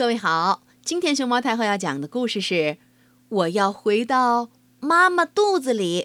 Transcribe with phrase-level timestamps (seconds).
[0.00, 2.54] 各位好，今天熊猫太后要讲的故事是
[3.28, 4.48] 《我要回到
[4.80, 6.04] 妈妈肚子里》。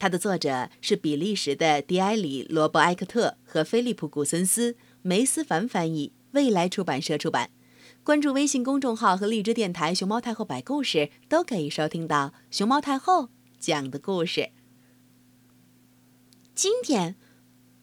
[0.00, 7.50] 它的作者是比利时的迪埃里·罗伯埃克特和菲利普·古森斯，梅思凡翻译，未来出版社出版。
[8.02, 13.28] 关注微信公众号和荔枝电台“熊猫太后摆故事”，都可以收听到熊猫太后
[13.60, 14.50] 讲的故事。
[16.52, 17.14] 今天，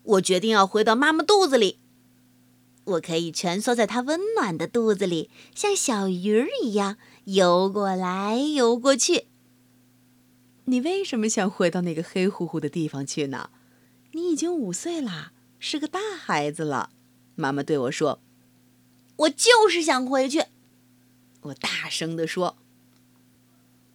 [0.04, 1.80] 我决定要回到妈妈肚子里。
[2.86, 9.28] 我可以蜷缩在它温暖的肚子里，像小鱼儿一样游过来游过去。
[10.66, 13.50] 你为什么想回到那个黑乎乎的地方去呢？
[14.12, 16.92] 你已经五岁啦，是个大孩子了。
[17.36, 18.20] 妈妈对我说
[19.18, 20.46] ：“我就是想回去。”
[21.42, 22.56] 我大声地说：“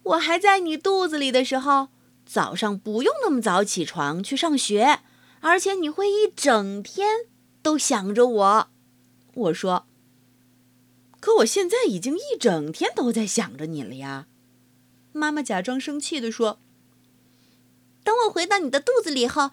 [0.03, 1.87] 我还在你肚子里的时候，
[2.25, 4.99] 早上不用那么早起床去上学，
[5.39, 7.25] 而且你会一整天
[7.61, 8.67] 都想着我。”
[9.41, 9.85] 我说
[11.19, 14.27] ：“可我现在已经一整天都在想着你了呀。”
[15.13, 16.59] 妈妈假装生气地说
[18.03, 19.51] ：“等我回到你的肚子里后，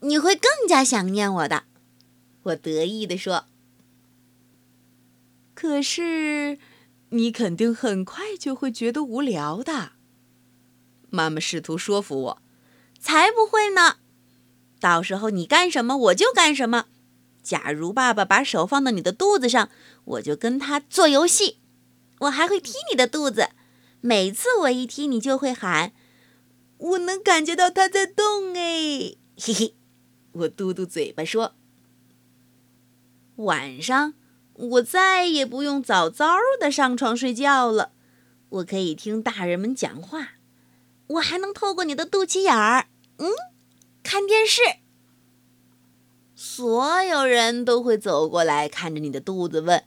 [0.00, 1.64] 你会更加想念我的。”
[2.44, 3.46] 我得意地说
[5.54, 6.58] ：“可是，
[7.10, 9.92] 你肯定很快就会觉得无聊的。”
[11.10, 12.42] 妈妈试图说服我
[13.00, 13.96] ：“才不会呢！
[14.78, 16.86] 到时候你干什么我就干什么。”
[17.42, 19.70] 假如爸爸把手放到你的肚子上，
[20.04, 21.58] 我就跟他做游戏。
[22.20, 23.50] 我还会踢你的肚子，
[24.00, 25.92] 每次我一踢，你就会喊。
[26.78, 29.74] 我能感觉到他在动哎， 嘿嘿。
[30.32, 31.54] 我嘟嘟嘴巴说。
[33.36, 34.14] 晚上
[34.54, 37.92] 我再也不用早早的上床睡觉了，
[38.48, 40.30] 我可以听大人们讲话，
[41.06, 43.30] 我还能透过你的肚脐眼儿，嗯，
[44.02, 44.60] 看电视。
[46.58, 49.84] 所有人都会走过来，看着你的肚子，问：“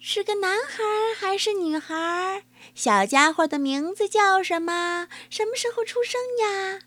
[0.00, 0.82] 是个男孩
[1.16, 2.42] 还是女孩？
[2.74, 5.06] 小家伙的名字叫什么？
[5.30, 6.80] 什么时候出生呀？”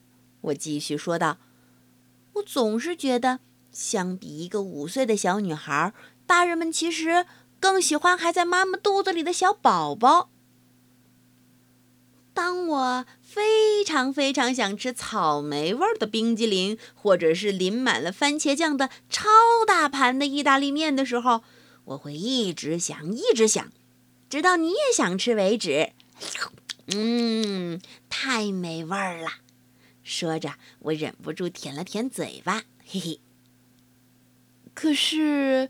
[0.52, 1.38] 我继续说道
[2.36, 3.40] ：“我总是觉得，
[3.72, 5.94] 相比一个五岁的小女孩，
[6.26, 7.26] 大人们其实
[7.62, 10.32] 更喜欢还在妈妈肚子里的小宝宝。”
[12.44, 19.30] 当我非常非常想吃草莓味的冰激凌，或者是淋满了番茄酱的超
[19.68, 21.44] 大盘的意大利面的时候，
[21.86, 23.72] 我会一直想，一直想，
[24.28, 25.92] 直到你也想吃为止。
[26.88, 29.34] 嗯，太美味了！
[30.02, 33.20] 说着，我忍不住舔了舔嘴巴，嘿嘿。
[34.74, 35.70] 可是，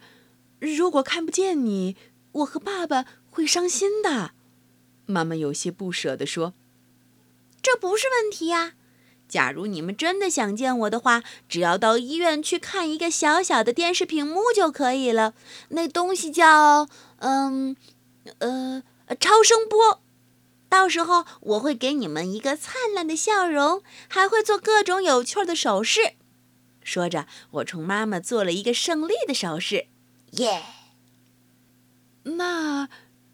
[0.59, 1.97] 如果看不见你，
[2.31, 4.31] 我和爸爸会伤心的。
[5.05, 6.53] 妈妈有些不舍地说
[7.61, 8.73] ：“这不是问题呀。
[9.27, 15.33] 假如你们真的想见我的话，只要到医院去看一个小小的电视屏幕就可以了。
[15.69, 16.89] 那东西叫……
[17.19, 17.75] 嗯，
[18.39, 18.83] 呃，
[19.19, 20.01] 超声波。
[20.67, 26.13] 到时候我会给你们一个灿烂的笑容，还会做各种有趣的手势。”
[26.83, 29.87] 说着，我冲妈妈做了一个胜利的手势。
[30.31, 30.63] 耶！
[32.23, 32.89] 那……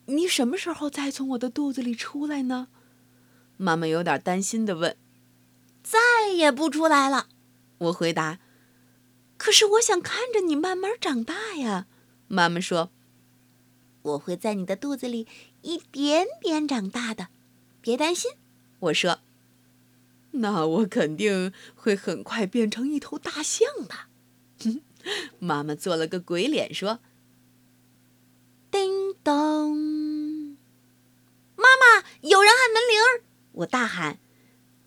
[0.09, 2.67] 你什么时候再从我的肚子里出来呢？
[3.57, 4.95] 妈妈有点担心地问。
[5.83, 7.27] 再也不出来了，
[7.77, 8.39] 我回答。
[9.37, 11.87] 可是我想看着你慢慢长大呀，
[12.27, 12.91] 妈妈说。
[14.03, 15.27] 我会在你的肚子里
[15.61, 17.27] 一点点长大的，
[17.81, 18.31] 别担心，
[18.79, 19.19] 我说。
[20.31, 24.81] 那我肯定会很快变成一头大象的。
[25.39, 26.99] 妈妈做了个鬼脸说。
[28.69, 30.57] 叮咚！
[31.55, 33.23] 妈妈，有人按门铃！
[33.57, 34.19] 我大喊：“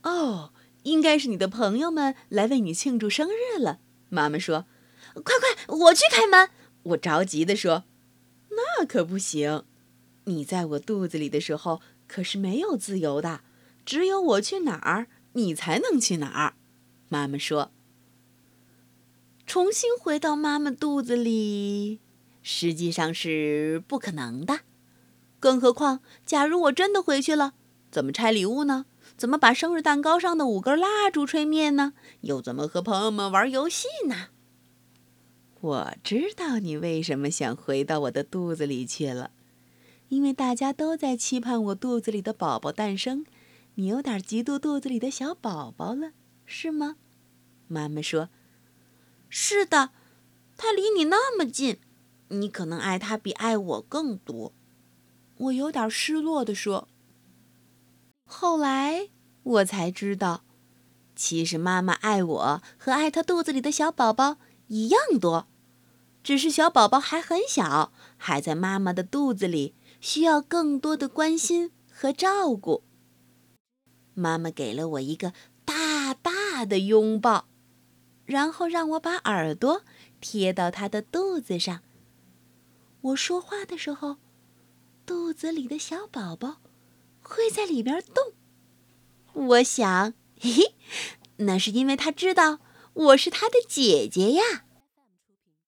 [0.02, 4.66] 哦，应该是你的朋友们来为你庆祝生日了。”妈妈说
[5.22, 6.50] ：“快快，我去开门！”
[6.84, 7.84] 我着急地说
[8.50, 9.64] ：“那可不行！
[10.24, 13.40] 你在我肚子里的时候可是没有自由的，
[13.84, 16.54] 只有我去哪儿，你才能去哪儿。”
[17.08, 17.72] 妈妈说
[19.46, 22.00] ：“重新回到妈妈肚子里。”
[22.42, 24.60] 实际上是不可能的，
[25.38, 27.52] 更何况，假如我真的回去了，
[27.90, 28.86] 怎么拆礼物呢？
[29.16, 31.92] 怎么把生日蛋糕上的五根蜡烛吹灭呢？
[32.22, 34.28] 又怎么和朋友们玩游戏呢？
[35.60, 39.32] 我知道你为什么想回到我的肚子里去了，
[40.08, 43.26] 因为大家都在期盼我肚子里的宝宝诞生，
[43.74, 46.12] 你有点嫉妒肚子里的小宝宝了，
[46.46, 46.96] 是吗？
[47.68, 48.30] 妈妈说
[49.28, 49.90] ：“是的，
[50.56, 51.78] 他离你那么近。”
[52.32, 54.52] 你可能爱他比爱我更多，
[55.36, 56.88] 我有点失落地说。
[58.32, 59.08] 后来
[59.42, 60.44] 我才知道，
[61.16, 64.36] 其实妈妈爱我和爱她肚子里的小宝宝
[64.68, 65.48] 一样多。
[66.22, 72.84] 只是小宝宝还很小，还在妈妈的肚子里，需要更多的关心和照顾。
[74.14, 75.32] 妈妈给了我一个
[75.64, 77.48] 大大的拥抱，
[78.24, 79.82] 然后让我把耳朵
[80.20, 81.80] 贴到她的肚子上。
[83.00, 84.18] 我说话的时候，
[85.04, 86.58] 肚子里的小宝宝
[87.34, 88.32] 会在里边动。
[89.32, 90.74] 我想，嘿嘿，
[91.36, 92.58] 那是因为他知道
[92.92, 94.64] 我是他的姐姐呀。